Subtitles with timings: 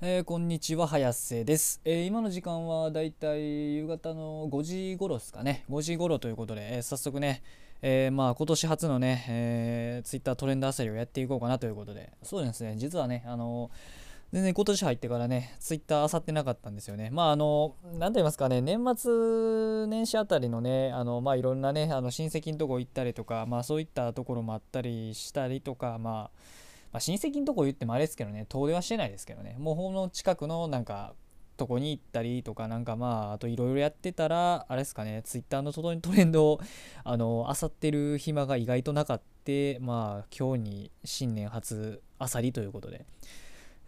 [0.00, 5.64] えー、こんにちは早瀬です、えー、今の時間はだいたい夕方の5時頃ですかね。
[5.68, 7.42] 5時頃ということで、えー、早速ね、
[7.82, 12.12] えまあ今年初のね、えー、ツイッタートレンドあさりをやっていこうかなということで。
[12.22, 13.72] そうですね実はねあの
[14.32, 17.08] 全然今年入ってからね、ツイッターあさってなかったんですよね。
[17.10, 26.40] まあ、あの、なんと言いますかね、年末年始あたりのね、あの、まあ、いろんなね、あの親戚のとこ行ったりとか、まあ、そういったところもあったりしたりとか、まあ、
[26.92, 29.56] まあ、親戚のとこ言ってもあれですけどね遠出はしてないですけどね。
[29.58, 31.14] もうほんの近くのなんか
[31.56, 36.60] とこに行ったりとかなんかまああといろいろやってたらあれですかねツイッターのトレンドを
[37.04, 43.04] あの漁ってる暇が意外となかってまあ今日に新年初あさりということで。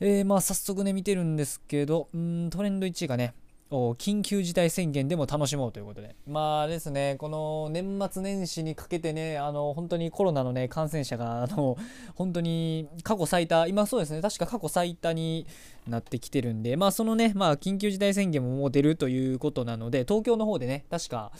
[0.02, 3.34] えー、まあ早速ね見てるんですけどうんトレンド1位がね
[3.70, 6.16] 緊急事態宣言でも楽しもうということで。
[6.26, 11.76] まあですねこの年末年始にかけてねあの本当にコロナのね感染者が あの
[12.14, 15.46] 本当に過去最多今そうですね確か過去最多に
[15.86, 21.30] なってきてるんでまあそのねまあ緊急事態宣言ももう出るということなので東京の方でね確か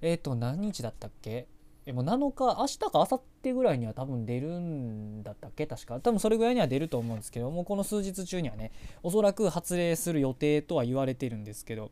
[0.00, 1.46] えっ、ー、と何日だったっけ
[1.86, 5.66] えもう7日明日か明後日ぐらいには多分出るんだったっけ？
[5.66, 6.00] 確か。
[6.00, 11.90] 多分それぐらいには出ると思うんですけどもうこの数日中にはねおそらく発令する予定とは言われてるんですけど。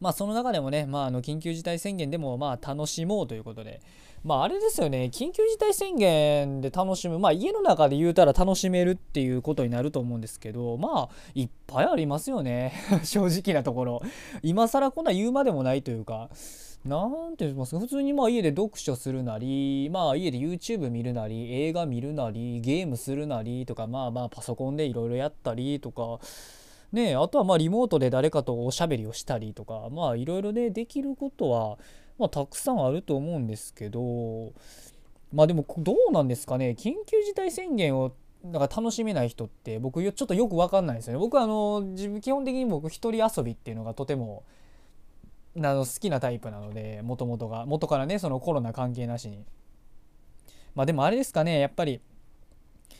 [0.00, 3.80] まあその中でもね、まあ、あの緊急事態宣言でもまあ楽しもうということで。
[4.24, 5.10] まああれですよね。
[5.12, 7.18] 緊急事態宣言で楽しむ。
[7.18, 12.72] まあ家の中で言うたら楽しめるっていうことになると思うんですけどまあいっぱいありますよね。
[13.04, 14.02] 正直なところ。
[14.42, 16.28] 今更こんな言うまでもないというか。
[16.84, 26.18] 何て言いますか普通にまあ家で読書するなりまあ家で YouTube 見るなり映画見るなりゲームするなりとかまあまあパソコンでいろいろやったりとか
[26.92, 31.78] ねあとはまあリモートで誰かとおしゃべりをしたりとかまあいろいろねできることは
[32.18, 34.52] まあたくさんあると思うんですけど
[35.32, 38.12] まあでもどうなんですかね緊急事態宣言を
[38.44, 41.18] だから楽しめない人って僕ちょっとよく分かんないですよね。
[41.18, 44.44] 僕あの自分基本的に僕一人遊びっていうのがとても
[45.56, 49.44] あの好きなタイプなのでもともとが元からねそのコロナ関係なしに
[50.74, 52.00] まあでもあれですかねやっぱり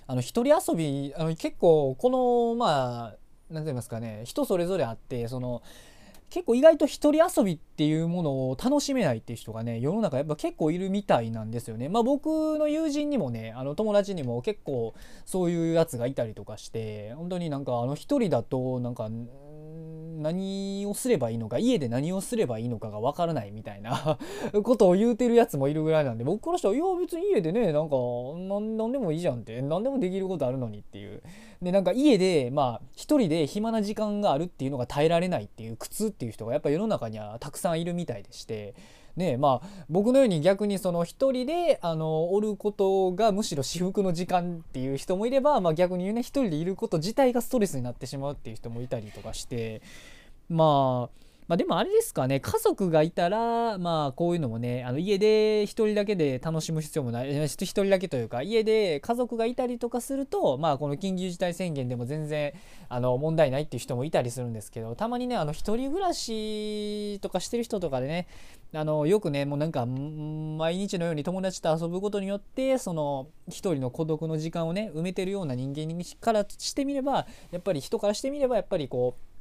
[0.06, 3.17] あの一人遊びあの結構このまあ
[3.51, 5.62] 何て言いますかね人それぞれあってその
[6.31, 11.89] 結構意外と一人遊びっていうものを楽しめないっていう人がね世の中やっぱ結構いるみたいなんですよね。
[11.89, 19.09] まあ僕の友人にもねあの友達にも結構そういうやつがいたりとかして本当になんかあの一人だとなんか
[20.25, 24.19] 何をすればいいのか家で何をすればいいのかが分からないみたいな
[24.65, 27.97] ことを言うてるやつもいるぐらいなんで僕からしたらいや別に家でねなんか
[28.37, 31.23] 何でもいいじゃんって何でもできることあるのにっていう。
[31.63, 38.75] でなんか家でまあ一人で暇な時間があるっていうのが耐えられないっていう苦痛っていう人がやっぱ世の中にはたくさんいるみたいでして。
[39.17, 49.83] ねまあ僕のように逆にその一人であのおることがむしろ至福の時間っていう人もいれば、まあ、逆に言うね一人でいること自体がストレスになってしまうっていう人もいたりとかして。
[50.49, 52.41] まあまあでもあれですかね。
[52.41, 57.31] 家族がいたらまあこういうのもねあの家で1人だけで楽しむ必要もない。
[57.31, 62.54] 1人だけというか家で家族がいたりとかするとまあこの緊急事態宣言でも全然
[62.88, 68.27] あの問題ないっていう人もいたりするんですけどたまにねあの1人暮らしとかしてる人とかでね
[68.72, 79.34] あのよくねもうなんか毎日のように友達と遊ぶことによってその1人の孤独の時間をね埋めてるような人間からしてみればやっぱり人からしてみればやっぱりこう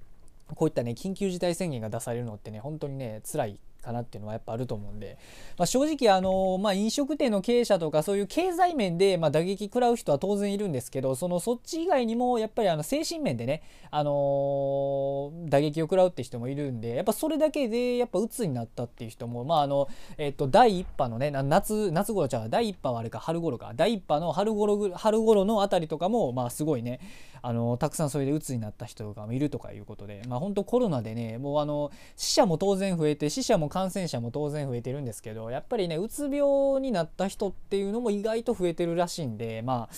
[0.47, 5.17] こういったね緊急事態宣言が出されるのってね本当にね辛いかなっていうのはやっぱあると思うんで、
[5.57, 13.61] まあ、正直あの、まあ、飲食店の経営者とかそういう経済面で、まあ、打撃食らう人は当然いるんですけどそのそっち以外にもやっぱりあの精神面でね、
[13.91, 26.99] あのー、打撃を食らうって人もいるんでやっぱそれだけでやっぱ鬱になったっていう人もまああのえっと第1波のね夏夏頃ちゃう第1波はあれか春頃か第1波の春頃春頃のあたりとかもまあすごいね
[27.45, 39.93] あのたくさんそれで鬱になった人がいるとかいうことでまあ本当コロナでねもうあの死者も当然増えて死者も感染者も当然増えてるんですけどやっぱりねうつ病になった人っていうのも意外と増えてるらしいんでまあ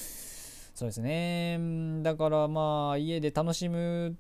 [0.74, 1.60] そうですね。
[2.02, 4.18] だからまあ家で楽しむ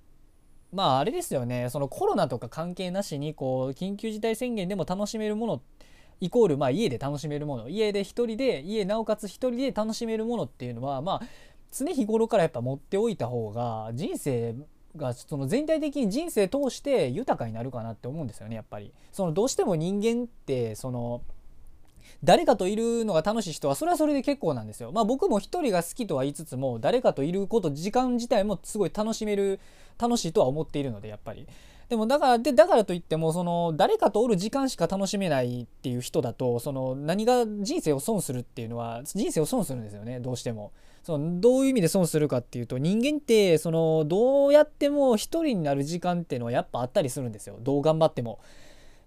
[0.71, 1.69] まああれですよね。
[1.71, 5.61] そのコロナとか関係なしにこう緊急事態宣言でも楽しめるもの
[6.21, 11.21] イコールまあ家で楽しめるもの家で一人で家なおかつ一人で楽しめるものっていうのはまあ
[11.77, 14.55] 常日頃からやっぱ持っておいた方が人生
[14.95, 18.93] がその全体的に人生通して豊かになるかなって思うんですよねやっぱり。
[19.11, 21.21] そのどうしても人間ってその
[22.23, 24.91] 誰かといるのが楽しい人はそれはそれで結構なんですよ。
[24.91, 29.59] まあ僕も一人が好きとは言いつつも誰かといること時間自体もすごい楽しめる
[29.99, 31.47] 楽しいとは思っているのでやっぱり。
[31.89, 40.71] でもだからでだからといってもその誰かとおる時間しか楽しめないっていう人だとその何が人生を損するっていうのは人生を損するんですよねどうしても。
[41.05, 47.57] そのどういう意味で損するかっていうと人間ってそのどうやっても一人になる時間っていうのはやっぱあったりするんですよ。
[47.61, 48.39] どう頑張っても。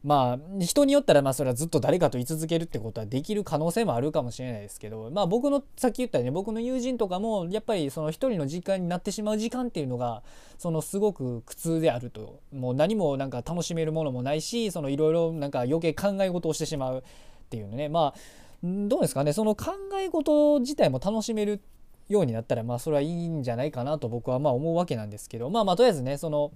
[0.05, 10.23] まあ人によったらまあそれはずっと誰かと居続けるってことはできる可能性もあるかもしれないですけどまあ僕のさっき言ったように僕の友人とかもやっぱりその一人の時間になってしまう時間っていうのが
[10.57, 12.39] そのすごく苦痛であると。
[12.53, 17.03] もう何もなんか楽しめるものもないしそのいろいろなんか余計考え事をしてしまうっ
[17.51, 17.89] ていうね。
[17.89, 18.19] まあ
[18.63, 19.33] どうですかね。
[19.33, 21.61] その考え事自体も楽しめる
[22.09, 26.53] ようになったらまあそれはいいんじゃないかなと僕はまあ思うわけなんですけどまあまあとりあえずねその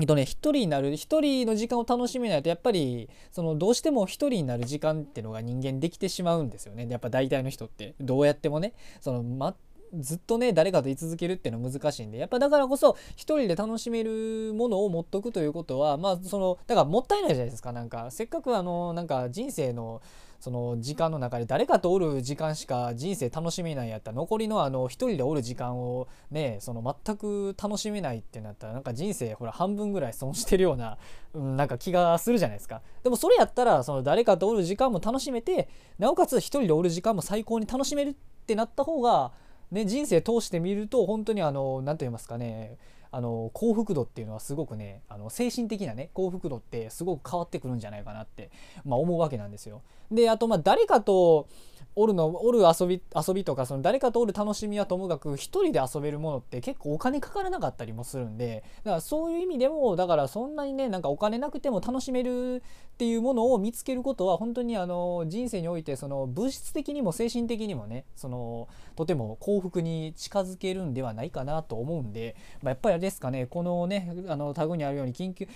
[0.00, 6.86] えっとね、一人になる一人の時間を楽しめないとやっぱりそのどうしても一人になる時間っていうのが人間できてしまうんですよね。
[6.88, 7.94] やっぱ大体の人って。
[8.00, 8.72] どうやってもね。
[9.02, 9.54] その、ま、
[9.94, 12.16] ずっとね誰かと居続けるっていうのは難しいんで。
[12.16, 17.72] やっぱだからこそ一人で楽しめるものを持っとくということはまあそのだからもったいないじゃないですか。
[17.72, 20.00] なんかせっかくあのなんか人生の
[20.42, 24.10] その時間の中で誰かとおる時間しか人生楽しめないやった。
[24.10, 30.98] ら残りのあの一人でおる時間をねその全く楽しめないってなったらなんか人生ほら半分ぐらい損してるような、
[31.32, 32.82] うん、なんか気がするじゃないですか。
[33.04, 35.68] でもそれやったらその誰かとおる時間も楽しめて
[36.00, 39.30] なおかつ一人でおる時間も最高に楽しめるってなった方が
[39.70, 42.78] ね人生通してみると本当にあの何と言いますかね
[43.12, 48.50] あの幸福度っていうのはすごくねあの精神的なね幸福度ってすごく変わってくるんじゃないかなって、
[48.84, 49.82] まあ、思うわけなんですよ。
[50.10, 51.46] であとまあ誰かと
[51.94, 75.46] おるのおる遊び遊びとかその誰かとおる楽しみはともかく一人で遊べるものって結構お金かからなかったりもするんでだからそういう意味でもだからそんなにねなんかお金なくても楽しめるっていうものを見つけることは本当にあの人生においてその物質的にも精神的にもねそのとても幸福に近づけるんではないかなと思うんで、まあ、やっぱりですかねこのねあのタグにあるように緊急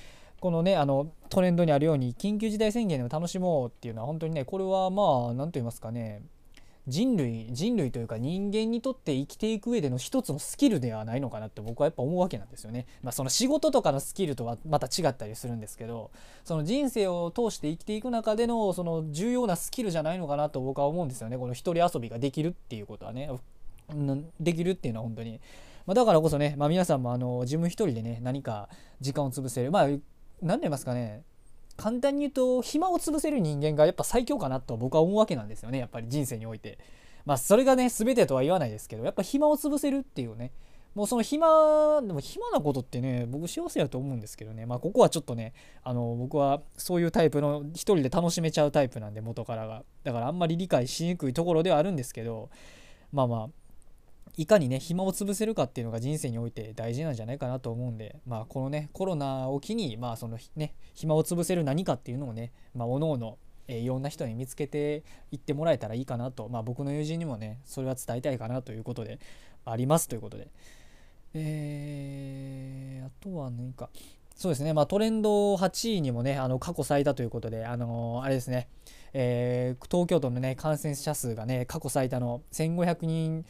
[0.40, 6.22] このねあのトレンドにあるように緊急事態宣言でも楽しもうっていうのは本当にねこれはまあ何と言いますかね
[6.88, 12.86] 人類人類というか人間にとって生きていく上での一つのスキルではないのかなって僕はやっぱ思うわけなんですよね。
[13.02, 16.12] まあ、その仕事とかのスキルとはまた違ったりするんですけど
[16.44, 23.30] その人生を通して生きていく中でのその重要なスキルじゃないのかなと僕は思うんですよねこの一人遊びができるっていうことはね
[24.38, 25.40] できるっていうのは本当に。
[25.86, 28.68] まあ、だからこそね、まあ、皆さんもあの自分一人でね何か
[29.00, 29.70] 時間を潰せる。
[29.70, 29.86] まあ
[30.42, 31.22] 何て言いますかね。
[31.76, 35.78] 簡単に言うと暇を潰せる人間がやっぱ最強かなと僕は思うわけなんですよね。
[35.78, 36.78] やっぱり人生において。
[37.24, 40.52] まあそれがね全てとは言わないですけどやっぱ暇を潰せるっていうね。
[40.94, 44.64] もうその暇でも暇なことってね僕幸せやと思うんですけどね。
[44.64, 45.52] まあここはちょっとね
[45.82, 49.84] あの僕はそういうタイプの一人で楽しめちゃうタイプなんで元からが。
[50.04, 52.48] だからあんまり理解しにくいところではあるんですけど
[53.12, 53.48] まあまあ
[54.36, 63.38] いかにね暇を潰せるかっていうのが人生において大事なんじゃないかなと思うんでまあこのねコロナを機にまあそのね暇を潰せる何かっていうのをねまあおのおの
[63.68, 65.02] えいろんな人に見つけて
[65.32, 69.18] いってもらえたらいいかなと、まあ、僕の友人にもねそれは伝えたいかなということで
[69.64, 70.48] ありますということで。
[71.38, 73.90] えー、あとは何か。
[74.36, 78.68] そうですね、まあ、トレンド8位にもねあの過去最多ということであの、あれですね、
[79.14, 83.46] えー、東京都のね感染者数がね過去最多の1500人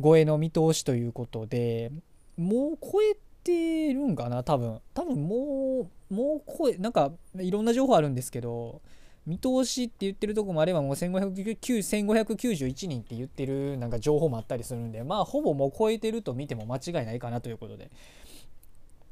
[0.00, 1.90] 超えの見通しということで
[2.36, 4.80] もう超えてるんかな多分。
[4.94, 8.80] 多分もうもう超えなんかいろんな情報あるんですけど
[9.26, 17.90] 見通しって言ってるとこもあればもう1591人って言ってるなんか情報もあったりするんでまあほぼもう超えてると見ても間違いないかなということで。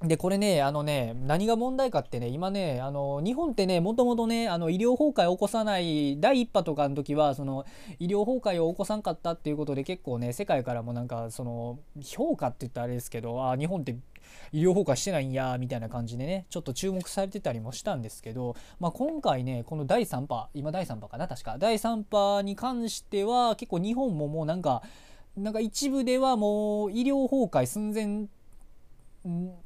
[0.02, 7.66] で、これね、あのね、何が問題かってね、今ね、あの、日本ってね、もともとね、あの、医療崩壊を起こさない、第1波とかの時は、その、
[7.98, 13.94] 医療崩壊を起こさんかったっていうことで、結構ね、世界からもなんか、その、評価って言ったらあれですけど、あ、日本って
[14.52, 21.58] 医療崩壊してないんや、みたいな感じでね、ちょっと注目されてたりもしたんですけど、まあ、今回ね、この第3波、今第3波かな、確か。
[21.58, 24.82] 第3波に関しては、結構日本ももうなんか、
[25.36, 28.28] なんか一部ではもう医療崩壊寸前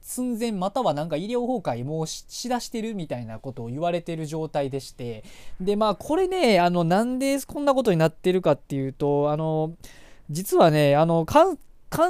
[0.00, 5.22] 寸前またはなんか医療崩壊もうしだしてるみたいなことを言われてる状態でして。
[5.60, 9.74] でまあこれねあのなんでこんなことになってるかっていうとあの
[10.30, 11.56] 実はねあの感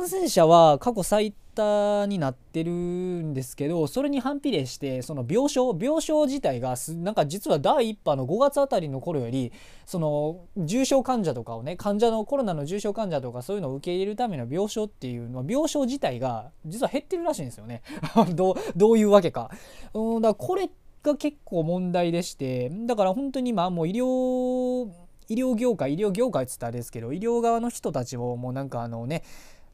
[0.08, 9.52] 染者は過去最多になってるんですけどそれに反比例してその病床病床自体がなんか実は第1波の5月あたりの頃より
[9.86, 17.82] その重症患者とかをね患者のコロナの重症患者とかそういうのを受け入れるための病床っていうのは病床自体が実は減ってるらしいんですよね
[18.34, 19.50] どうどういうわけか。
[19.94, 20.68] うんだかこれ
[21.02, 24.90] が結構問題でしてだから本当に今もう医療
[25.28, 29.22] 医療業界医療業界っつったらあれですけど医療側の人たちももうなんかあのね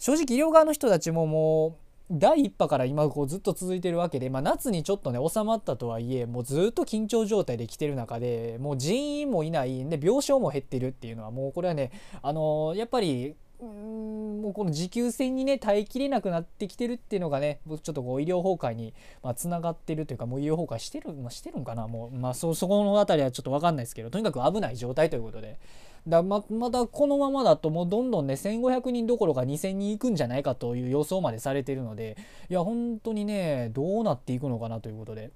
[0.00, 11.92] 正直医療側の人たちももう第1波から今こうずっと続いてるわけで、まあ、夏にちょっとね収まったとはいえもうずっと緊張状態で来てる中でもう人員もいないで病床も減ってるっていうのはもうこれはね
[12.22, 18.94] あのー、やっぱりもうこの持久戦にね耐えきれなくなってきてるっていうのがねちょっとこう医療崩壊に
[19.36, 25.58] つな、まあ、がってるというかもう医療崩壊してる、まあ、してるんかなもう、まあ、そそこの辺りはちょっと分かんないですけどとにかく危ない状態ということで。
[26.06, 32.16] だままだこのままだともうどんどんね1500人どころか2000人いくんじゃないかという予想までされてるので
[32.48, 35.30] いや本当にねどうなっていくのかなということで。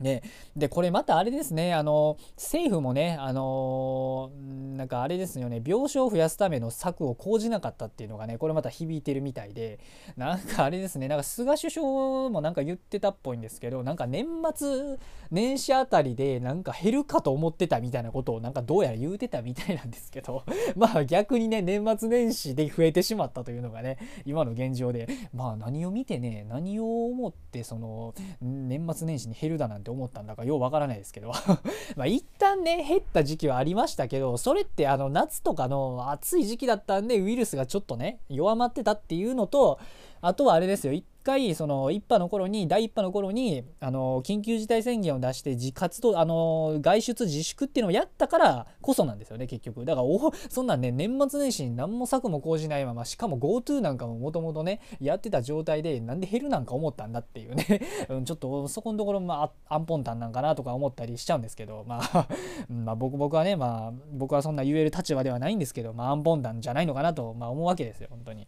[0.00, 0.22] ね、
[0.54, 4.30] でこれまたあれですねあの政府もねあの
[4.76, 9.80] なんかあれですよね病床を増やすための策を講じなかったっていうのがねこれまた響いてるみたいで
[10.16, 14.98] なんかあれですねなんか菅首相もなんか言ってたっぽいんですけどなんか年末
[15.30, 20.44] 年始あたりでなんか減るかと思ってたみたいなことをなんかどうやら言うてたみたいなんですけど
[20.76, 31.32] まあ逆にね年末年始で増えてしまったというのがね今の現状でまあ何を見てね何を思ってその年末年始に減るだなんてて思ったんだかようわからないですけど。
[31.96, 39.78] まあ一旦ね減った時期はありましたけどそれってあの夏とかの暑い時期だったんでウイルスがちょっとね弱まってたっていうのと
[40.20, 40.92] あとはあれですよ
[41.26, 57.82] 回その1波の頃に第1波の頃にあの緊急事態宣言を出して自活動あの外出自粛っていうのをやったからこそなんですよね結局だからおそんなんね年末年始に何も策も講じないまましかも GoTo なんかももともとねやってた状態でなんで減るなんか思ったんだっていうね
[58.24, 62.28] ちょっとそこのところまあアンポンタンなんかなとか思ったりしちゃうんですけどまあ
[62.68, 68.46] まあ僕僕はねまあ僕はそんな言える立場ではないんですけどまあアンポンタンじゃないのかなと、まあ、思うわけですよ本当に。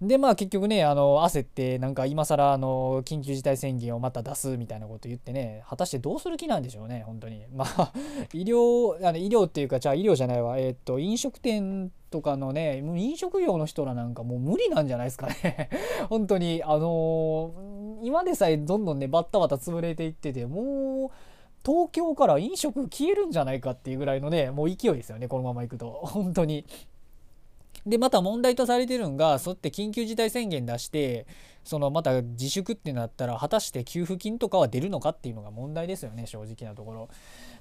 [0.00, 7.44] でまあ結局ねあの焦ってなんか今更あの緊急事態宣言をまた出すみたいなこと言ってね果たしてどうする気なんでしょうね本当に。
[7.52, 7.92] まあ
[8.32, 10.56] 医療あの医療っていうかじゃあ医療じゃないわ。
[10.56, 15.68] えっ、と飲食店とかのね飲食業の人らなんかもう無理なんじゃないですかね。
[16.08, 16.62] 本当に。
[16.62, 17.52] あの
[18.04, 21.10] 今でさえどんどんねバッタバタ潰れていっててもう
[21.66, 25.90] 東京から飲食消えるんじゃないかっていうぐらいのねもう勢いですよねこのままいくと。
[26.04, 26.64] 本当に。
[27.88, 31.26] でまた問題とされてるのがそうやって緊急事態宣言出して
[31.64, 37.08] そのまた自粛ってなったら果たして給付金とかは出るのかっていうのが問題ですよね正直なところ。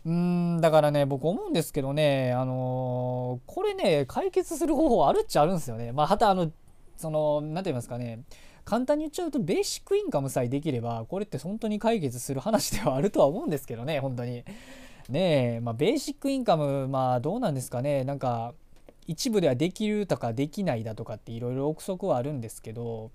[0.05, 0.13] うー
[0.57, 5.91] んだからね僕思うんですけどねあのー、これね解決する方法あるっちゃあるんですよね。
[5.91, 6.51] まあ、はたあの
[6.95, 8.21] その何て言いますかね
[8.63, 14.43] 簡単に言っちゃうとベーシックインカムさえできればこれって本当に解決する話ではあるとは思うんですけどね本当に。
[15.09, 18.53] ねえまあベーシックインカムまあどうなんですかねなんか
[19.07, 23.11] 一部ではできるとかできないだとかっていろいろ憶測はあるんですけど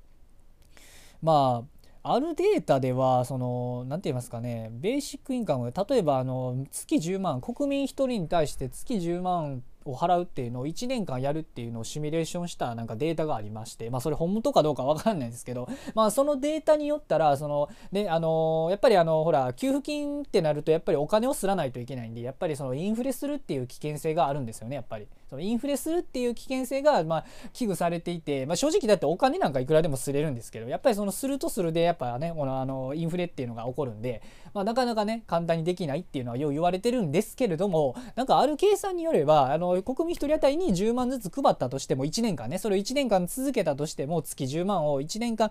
[1.22, 1.64] ま
[2.02, 25.06] ああるデータではその何て言いますかねベーシックインカム例えばあの月10万国民1人に対して月10万を払うっていうのを1年間やるっていうのをシミュレーションしたなんかデータがありましてまあそれ本当かどうか分かんないですけどまあそのデータによったらそのであのやっぱりあのほら給付金ってなるとやっぱりお金をすらないといけないんでやっぱりそのインフレするっていう危険性があるんですよねやっぱり。
[25.32, 27.24] そのインフレするっていう危険性がまあ
[27.54, 34.20] 危惧されていて、まあ、正直だってお金なんかいくらでもすれるんですけどやっぱりそのするとするでやっぱねこのあのインフレっていうのが起こるんで、
[34.52, 45.50] まあ、なかなかね簡単にできないっていうのはよう言われてるんですけれどもなんかある計算によればあの国民1人当たりに10万ずつ配ったとしても1年間ねそれを1年間続けたとしても月10万を1年間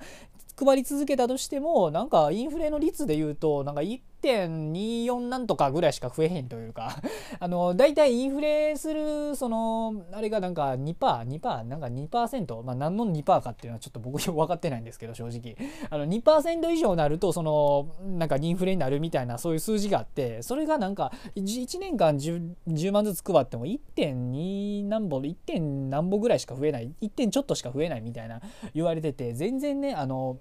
[0.63, 3.81] 配り続けたとしてもなんかインフレの率で言うとなんか
[4.21, 7.01] 1.24なんとかぐらいしか増えへんというか
[7.39, 15.55] あの大体インフレするそのあれがなんか 2%2% なんか2%まあ何の2%かっていうのはちょっと僕よ く分かってないんですけど正直。
[15.89, 28.41] あの2%以上になるとそのなんかインフレになるみたいなそういう数字があってそれがなんか1年間 10, 10万ずつ配っても1.2何歩1点何歩ぐらいしか増えない1点ちょっとしか増えないみたいな
[28.73, 30.39] 言われてて全然ねあの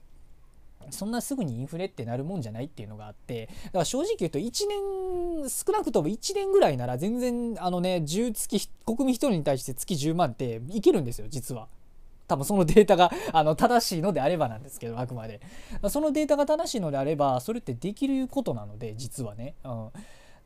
[0.90, 4.66] そんなすぐにインフレってなるもんじゃないっていうのがあってだから正直言うと1
[5.42, 11.68] 年少なくとも1年ぐらいなら全然あのね10月国民1人に対して月10万っていけるんですよ実は。
[12.26, 15.40] 多分そのデータが あの正しいのであればなんですけどあくまで。
[15.88, 19.90] そのデータが正しいのであればそれってできることなので実はね、うん、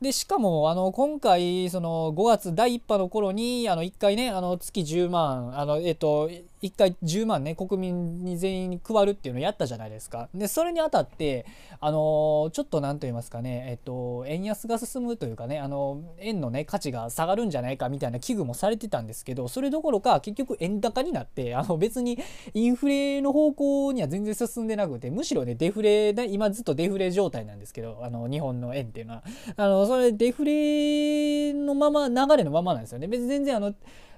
[0.00, 6.30] でしかもあの今回その5月第1波の頃にあの1回ねあの月10万あのえっと
[6.64, 10.30] 1回10万ね国民に全員に配るっていうのをやったじゃないですか。
[10.35, 11.44] でそれにあたって
[11.78, 22.18] あのちょっと何と言いますかねえっと円安が進むというかねあの円のね価値が下がるんじゃないかみたいな危惧もされてたんですけどそれどころか結局円高になってあの別に
[22.54, 29.25] インフレの方向には全然進んでなくてむしろねデフレで今ずっとデフレ状態なんですけどあの日本の円っていうのは
[29.56, 33.75] あのそれデフレのまま流れのままなんですよね別に全然あの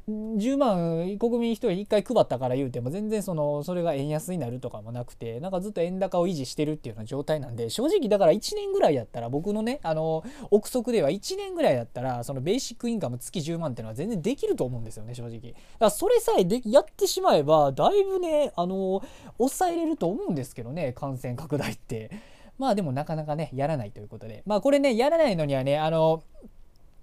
[0.09, 15.41] 10万国民1人1回配ったから言うても全然そのそれが円安になるとかもなくてなんかずっと円高を維持してるっていうような状態なんで正直だから1年ぐらいやったら僕のねあの憶測では1年ぐらいだったらそのベーシックインカム月10万っていうのは全然できると思うんですよね正直。
[15.41, 19.03] だからそれさえでやってしまえばだいぶねあの
[19.39, 22.11] 抑えれると思うんですけどね感染拡大って。
[22.59, 24.45] まあでもなかなかねやらないということで。
[24.47, 26.23] まあこれねやらないのにはねあの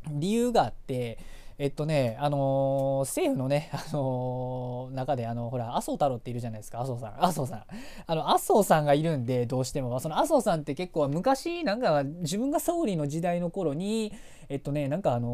[0.10, 1.18] 理由があって
[1.64, 7.16] えっとね、あのー、政府のね、 あのー、中で、あの、ほら、麻生太郎っているじゃないですか、麻生さん。
[7.24, 7.64] 麻生さん。
[8.06, 14.12] あの、麻生さんがいるんで、どうしても、その麻生さんって結構昔、なんか、自分が総理の時代の頃に、
[14.50, 15.32] えっとね、なんかあのー、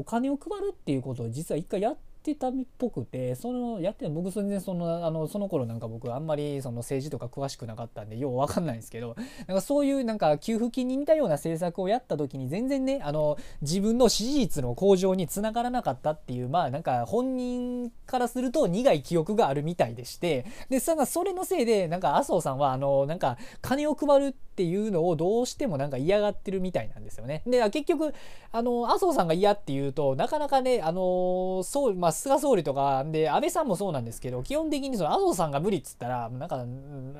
[0.00, 9.14] お金を配るっていうことを実は一回やってってたっぽくてそのやって僕全然そのあのその頃なんか僕あんまりその政治とか詳しくなかったんでよう分かんないんですけど
[9.46, 27.42] なんかそういうなんか給付金に似たような政策をやった時に全然ねあの自分の支持率の向上につながらなかったっていうまあなんか本人からすると苦い記憶があるみたいでしてでそれのせいでなんか麻生さんはあのなんか金を配るってていうのをどうしてもなんか嫌がってるみたいなんですよね。
[27.46, 28.14] で結局
[28.52, 36.64] あの麻生さんが嫌っていうとなかなかねあのそうまあ菅総理とかで安倍さんもそうなんですけど基本的にその麻生さんが無理っつったらなんか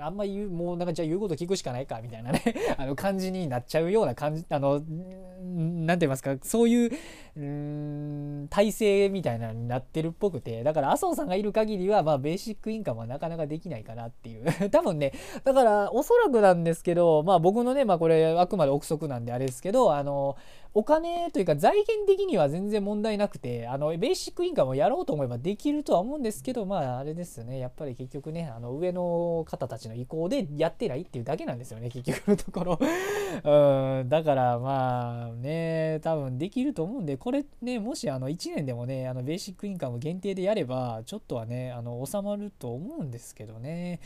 [0.00, 2.42] あんま言うもうなんかじゃあ言うこと聞くしかないかみたいなね
[2.78, 4.80] あの感じになっちゃうような感じあの
[5.42, 6.90] 何て言いますかそういう
[7.36, 15.12] うん体制みたいなのになってるっぽくてだから麻生さんがいる限りはまあベーシックインカムはなかなかできないかなっていう 多分ね
[15.44, 20.36] だからおそらくなんですけどまあ僕のねまあこれあくまで憶測なんであれですけどあの
[20.76, 27.58] お金というか財源的には全然問題なくてあのベーシックインカムをやろうと思えばできるとは思うんですけどまああれですね。
[27.58, 31.88] やっぱり結局ねあの上の方たちの意向でやってないっていうだけなんですよね。
[31.88, 32.78] 結局のところ。
[32.78, 34.08] うん。
[34.10, 43.98] だからまあね多分できると思うんでこれねもしあの1年でもねあのベーシックインカム限定でやればちょっとはねあの収まると思うんですけどね。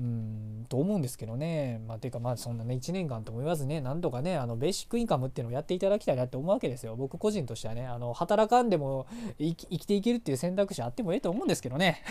[0.00, 1.82] うんと思うんですけどね。
[1.86, 6.96] まあ、ていうかまあそんなね1年間とも言わずねなんとかねあのベーシックインカムっていうのをやっていただきたいなって思うわけですよ。
[6.96, 9.06] 僕個人としてはねあの働かんでも
[9.38, 12.02] 生きていけるっていう選択肢あってもええと思うんですけどね。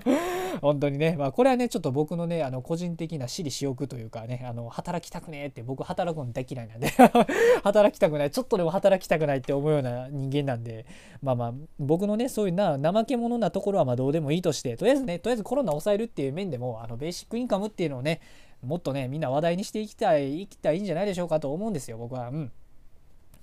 [0.60, 6.88] 本当にね、まあ、これはねちょっと僕のねあの個人的な私利私欲というかねあの働きたくねえって僕働くの大嫌いなんで
[7.62, 10.84] 働きたくないちょっとでも働きたくないって思うような人間なんで
[11.22, 18.20] まあまあ僕のねそういうな怠け者なところはまあどうでもいいとしてとりあえずねとりあえずコロナ抑えるっていう面でもあのベーシッククインカムっていうのをね
[18.62, 22.28] もっとねみんな話題にしていきたいいきたいんじゃないでしょうかと思うんですよ僕は。
[22.28, 22.52] うん。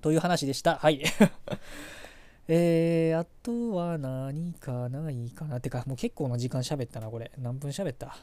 [0.02, 0.76] という話でした。
[0.78, 1.02] はい。
[2.48, 5.58] えー、あとは何かないかな。
[5.58, 7.32] ってかもう結構な時間喋ったなこれ。
[7.38, 8.16] 何分喋った？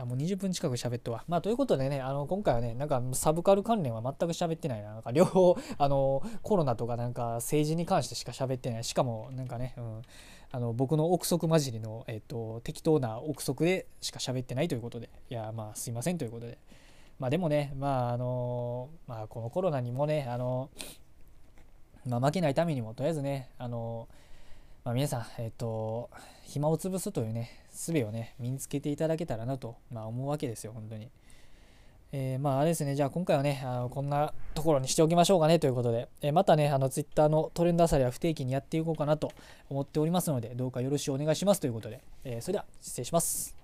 [0.00, 1.24] あもう20分近く喋ったわ。
[1.28, 4.94] まあ、ということでね、あの今回はね、なんかサブカル関連は全く喋ってないな。
[4.94, 8.84] なんか両方、あのコロナとかなんか政治に関してしか喋ってない。
[8.84, 10.02] しかも、なんかね、うん、
[10.52, 16.58] あの僕の憶測混じりの、えっと、適当な憶測でしか喋ってないということで、いや、まあ、すいませんということで。
[17.18, 20.70] まあ、でもね、まあ、あの、まあ、このコロナにもね、あの、
[22.06, 24.08] まあ、負けないためにも、とりあえずね、あの、
[24.84, 26.10] まあ、皆さん、えっと、
[26.44, 31.10] 暇を潰すというね、術をね、身につけていただけたらなと、まあ、思うわけですよ、本当に。
[32.12, 39.32] えー、まああれですね、じゃあ今回はね、あのこんなところにしておきましょうかねということで、えー、またね、あの Twitter のトレンドあさりは不定期にやっていこうかなと
[39.68, 43.59] 思っておりますので、どうかよろしくお願いしますということで、えー、それでは失礼します。